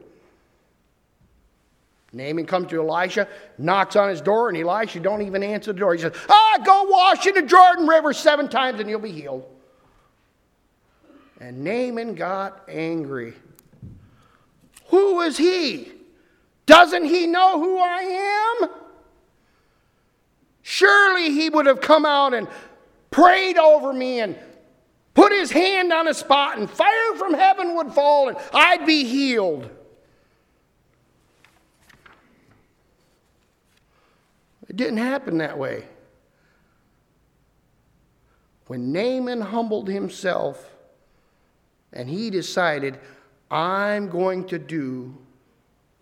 [2.14, 3.28] Naaman comes to Elisha,
[3.58, 5.94] knocks on his door, and Elisha don't even answer the door.
[5.94, 9.46] He says, Ah, go wash in the Jordan River seven times and you'll be healed.
[11.40, 13.34] And Naaman got angry.
[14.88, 15.92] Who is he?
[16.66, 18.70] Doesn't he know who I am?
[20.64, 22.48] Surely he would have come out and
[23.12, 24.36] prayed over me and
[25.18, 29.04] put his hand on a spot, and fire from heaven would fall, and I'd be
[29.04, 29.68] healed.
[34.70, 35.86] It didn't happen that way.
[38.68, 40.70] when Naaman humbled himself
[41.94, 43.00] and he decided,
[43.50, 45.18] I'm going to do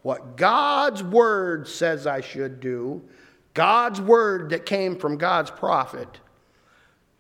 [0.02, 3.04] what God's word says I should do,
[3.54, 6.20] God's word that came from God's prophet.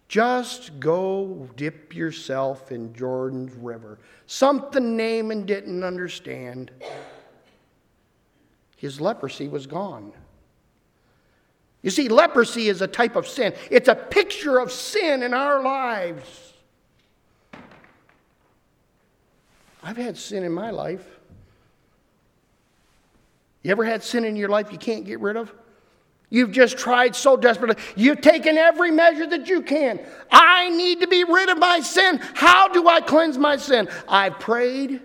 [0.08, 3.98] Just go dip yourself in Jordan's river.
[4.28, 6.72] Something Naaman didn't understand.
[8.76, 10.14] His leprosy was gone.
[11.82, 15.62] You see, leprosy is a type of sin, it's a picture of sin in our
[15.62, 16.54] lives.
[19.84, 21.06] I've had sin in my life.
[23.62, 25.54] You ever had sin in your life you can't get rid of?
[26.30, 27.82] You've just tried so desperately.
[27.96, 30.00] You've taken every measure that you can.
[30.32, 32.20] I need to be rid of my sin.
[32.34, 33.88] How do I cleanse my sin?
[34.08, 35.02] I've prayed.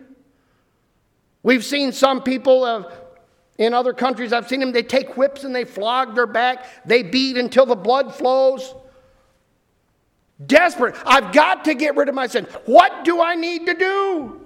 [1.43, 2.93] We've seen some people of,
[3.59, 6.67] in other countries, I've seen them, they take whips and they flog their back.
[6.87, 8.75] They beat until the blood flows.
[10.45, 10.97] Desperate.
[11.05, 12.47] I've got to get rid of my sin.
[12.65, 14.41] What do I need to do?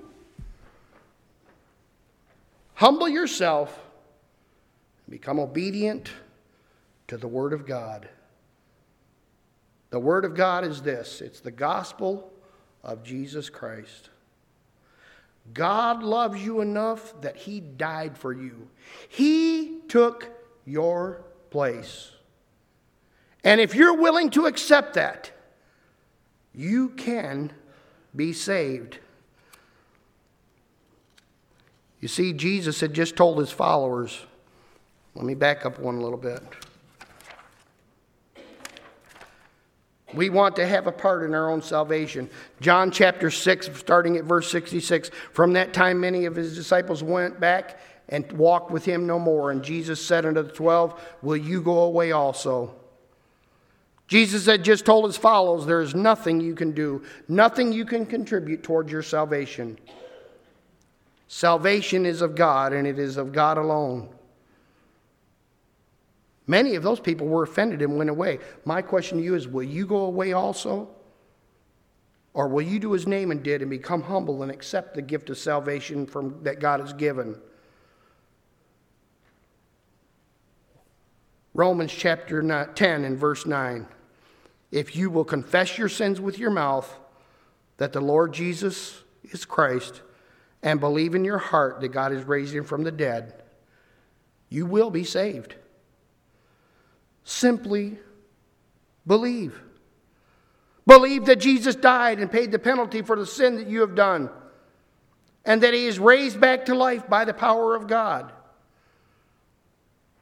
[2.75, 3.81] Humble yourself,
[5.09, 6.11] become obedient
[7.09, 8.09] to the Word of God.
[9.91, 12.33] The Word of God is this it's the gospel
[12.83, 14.11] of Jesus Christ.
[15.53, 18.69] God loves you enough that He died for you,
[19.09, 20.31] He took
[20.65, 22.11] your place.
[23.45, 25.31] And if you're willing to accept that,
[26.55, 27.53] you can
[28.17, 28.99] be saved.
[32.01, 34.27] You see, Jesus had just told his followers,
[35.15, 36.43] let me back up one little bit.
[40.15, 42.31] We want to have a part in our own salvation.
[42.61, 45.11] John chapter 6, starting at verse 66.
[45.33, 49.51] From that time, many of his disciples went back and walked with him no more.
[49.51, 52.75] And Jesus said unto the twelve, Will you go away also?
[54.07, 58.07] Jesus had just told his followers, There is nothing you can do, nothing you can
[58.07, 59.79] contribute towards your salvation.
[61.27, 64.09] Salvation is of God, and it is of God alone.
[66.47, 68.39] Many of those people were offended and went away.
[68.65, 70.89] My question to you is will you go away also?
[72.35, 75.39] Or will you do as Naaman did and become humble and accept the gift of
[75.39, 77.41] salvation from, that God has given?
[81.55, 82.43] Romans chapter
[82.75, 83.87] 10 and verse 9.
[84.73, 86.99] If you will confess your sins with your mouth
[87.77, 90.03] that the Lord Jesus is Christ
[90.65, 93.45] and believe in your heart that God has raised him from the dead,
[94.49, 95.55] you will be saved.
[97.25, 97.99] Simply
[99.07, 99.61] believe.
[100.87, 104.29] Believe that Jesus died and paid the penalty for the sin that you have done,
[105.45, 108.33] and that he is raised back to life by the power of God.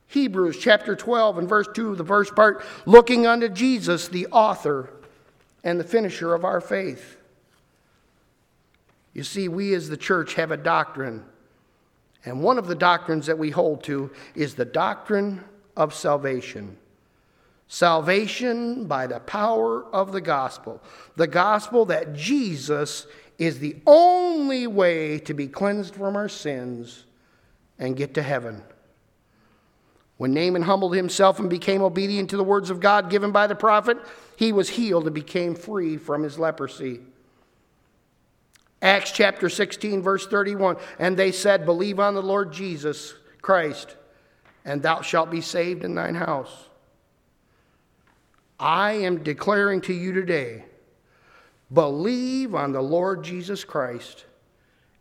[0.07, 4.91] Hebrews chapter 12 and verse 2, of the first part, looking unto Jesus, the author
[5.65, 7.17] and the finisher of our faith.
[9.15, 11.25] You see, we as the church have a doctrine,
[12.25, 15.43] and one of the doctrines that we hold to is the doctrine
[15.77, 16.77] of salvation.
[17.73, 20.83] Salvation by the power of the gospel.
[21.17, 23.07] The gospel that Jesus
[23.39, 27.07] is the only way to be cleansed from our sins
[27.79, 28.63] and get to heaven.
[30.19, 33.55] When Naaman humbled himself and became obedient to the words of God given by the
[33.55, 33.97] prophet,
[34.37, 37.01] he was healed and became free from his leprosy.
[38.83, 43.97] Acts chapter 16, verse 31 And they said, Believe on the Lord Jesus Christ,
[44.63, 46.69] and thou shalt be saved in thine house.
[48.59, 50.65] I am declaring to you today
[51.73, 54.27] believe on the Lord Jesus Christ,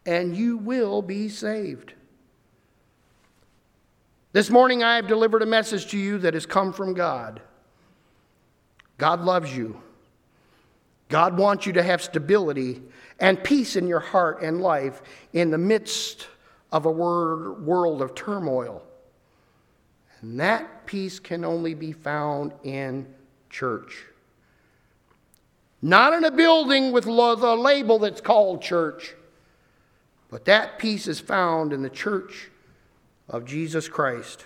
[0.05, 1.93] and you will be saved.
[4.33, 7.41] This morning, I have delivered a message to you that has come from God.
[8.97, 9.81] God loves you.
[11.09, 12.81] God wants you to have stability
[13.19, 15.01] and peace in your heart and life
[15.33, 16.27] in the midst
[16.71, 18.81] of a world of turmoil.
[20.21, 23.13] And that peace can only be found in
[23.51, 24.05] church.
[25.81, 29.13] Not in a building with the label that's called church,
[30.29, 32.49] but that peace is found in the church
[33.27, 34.45] of Jesus Christ.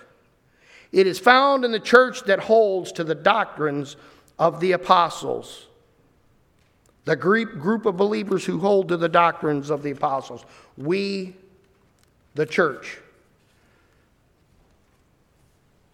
[0.92, 3.96] It is found in the church that holds to the doctrines
[4.38, 5.66] of the apostles.
[7.04, 10.44] The group of believers who hold to the doctrines of the apostles.
[10.76, 11.36] We,
[12.34, 12.98] the church.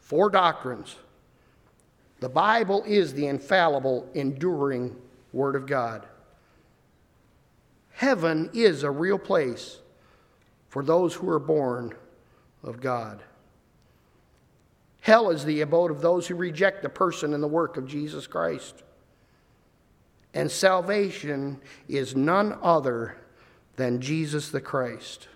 [0.01, 0.97] Four doctrines
[2.23, 4.95] the Bible is the infallible, enduring
[5.33, 6.07] Word of God.
[7.91, 9.81] Heaven is a real place
[10.69, 11.95] for those who are born
[12.63, 13.25] of God.
[15.01, 18.29] Hell is the abode of those who reject the person and the work of Jesus
[18.29, 18.85] Christ.
[20.35, 23.17] and salvation is none other
[23.77, 25.29] than Jesus the Christ.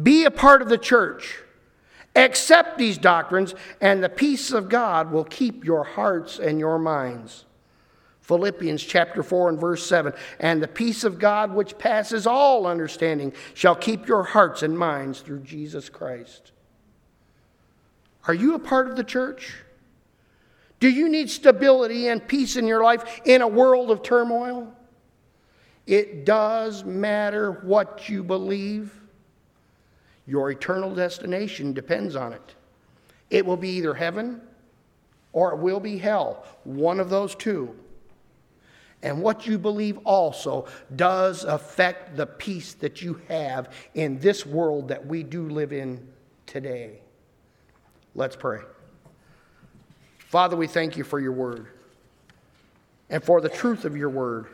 [0.00, 1.43] Be a part of the church.
[2.16, 7.44] Accept these doctrines, and the peace of God will keep your hearts and your minds.
[8.20, 13.32] Philippians chapter 4 and verse 7 And the peace of God, which passes all understanding,
[13.52, 16.52] shall keep your hearts and minds through Jesus Christ.
[18.26, 19.54] Are you a part of the church?
[20.80, 24.72] Do you need stability and peace in your life in a world of turmoil?
[25.86, 28.92] It does matter what you believe.
[30.26, 32.54] Your eternal destination depends on it.
[33.30, 34.40] It will be either heaven
[35.32, 37.74] or it will be hell, one of those two.
[39.02, 40.66] And what you believe also
[40.96, 46.08] does affect the peace that you have in this world that we do live in
[46.46, 47.00] today.
[48.14, 48.60] Let's pray.
[50.18, 51.66] Father, we thank you for your word
[53.10, 54.46] and for the truth of your word.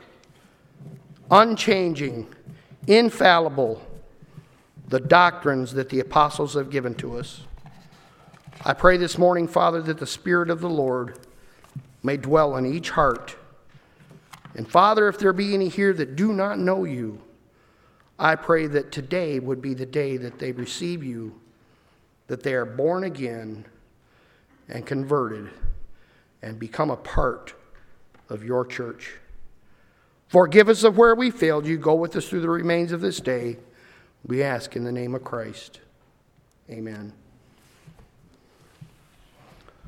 [1.31, 2.27] Unchanging,
[2.89, 3.81] infallible,
[4.91, 7.43] the doctrines that the apostles have given to us.
[8.65, 11.19] I pray this morning, Father, that the Spirit of the Lord
[12.03, 13.37] may dwell in each heart.
[14.55, 17.23] And Father, if there be any here that do not know you,
[18.19, 21.41] I pray that today would be the day that they receive you,
[22.27, 23.65] that they are born again
[24.69, 25.51] and converted
[26.43, 27.55] and become a part
[28.29, 29.13] of your church.
[30.27, 31.79] Forgive us of where we failed you.
[31.79, 33.57] Go with us through the remains of this day.
[34.27, 35.81] We ask in the name of Christ.
[36.71, 37.13] Amen.